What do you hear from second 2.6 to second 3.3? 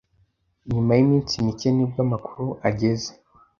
ageze.